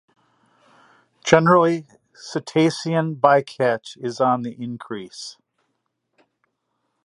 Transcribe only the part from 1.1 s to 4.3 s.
Generally cetacean bycatch is